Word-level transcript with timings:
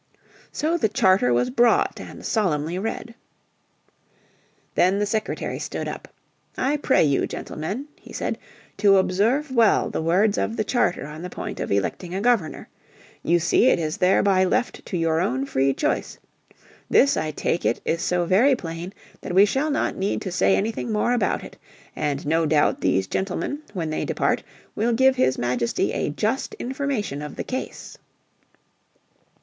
So 0.51 0.77
the 0.77 0.89
charter 0.89 1.31
was 1.31 1.51
brought 1.51 1.99
and 2.01 2.25
solemnly 2.25 2.79
read. 2.79 3.13
Then 4.73 4.97
the 4.97 5.05
secretary 5.05 5.59
stood 5.59 5.87
up. 5.87 6.07
"I 6.57 6.77
pray 6.77 7.03
you, 7.03 7.27
gentlemen," 7.27 7.87
he 7.99 8.11
said, 8.11 8.39
"to 8.77 8.97
observe 8.97 9.51
well 9.51 9.91
the 9.91 10.01
words 10.01 10.39
of 10.39 10.57
the 10.57 10.63
charter 10.63 11.05
on 11.05 11.21
the 11.21 11.29
point 11.29 11.59
of 11.59 11.71
electing 11.71 12.15
a 12.15 12.19
Governor. 12.21 12.67
You 13.21 13.37
see 13.37 13.67
it 13.67 13.77
is 13.77 13.97
thereby 13.97 14.43
left 14.43 14.83
to 14.87 14.97
your 14.97 15.21
own 15.21 15.45
free 15.45 15.71
choice. 15.71 16.17
This 16.89 17.15
I 17.15 17.29
take 17.29 17.63
it 17.63 17.79
is 17.85 18.01
so 18.01 18.25
very 18.25 18.55
plain 18.55 18.93
that 19.21 19.35
we 19.35 19.45
shall 19.45 19.69
not 19.69 19.95
need 19.97 20.19
to 20.23 20.31
say 20.31 20.55
anything 20.55 20.91
more 20.91 21.13
about 21.13 21.43
it. 21.43 21.57
And 21.95 22.25
no 22.25 22.47
doubt 22.47 22.81
these 22.81 23.05
gentlemen 23.05 23.59
when 23.75 23.91
they 23.91 24.05
depart 24.05 24.41
will 24.75 24.93
give 24.93 25.15
his 25.17 25.37
Majesty 25.37 25.91
a 25.93 26.09
just 26.09 26.55
information 26.55 27.21
of 27.21 27.35
the 27.35 27.43
case." 27.43 27.99